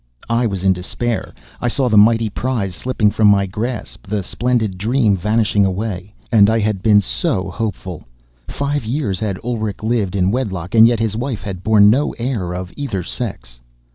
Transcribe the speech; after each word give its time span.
I 0.31 0.47
was 0.47 0.63
in 0.63 0.73
despair. 0.73 1.31
I 1.61 1.67
saw 1.67 1.87
the 1.87 1.95
mighty 1.95 2.27
prize 2.27 2.73
slipping 2.73 3.11
from 3.11 3.27
my 3.27 3.45
grasp, 3.45 4.07
the 4.07 4.23
splendid 4.23 4.75
dream 4.79 5.15
vanishing 5.15 5.63
away. 5.63 6.15
And 6.31 6.49
I 6.49 6.57
had 6.57 6.81
been 6.81 7.01
so 7.01 7.51
hopeful! 7.51 8.05
Five 8.47 8.83
years 8.83 9.19
had 9.19 9.37
Ulrich 9.43 9.83
lived 9.83 10.15
in 10.15 10.31
wedlock, 10.31 10.73
and 10.73 10.87
yet 10.87 10.99
his 10.99 11.15
wife 11.15 11.43
had 11.43 11.63
borne 11.63 11.91
no 11.91 12.13
heir 12.17 12.51
of 12.55 12.73
either 12.75 13.03
sex. 13.03 13.59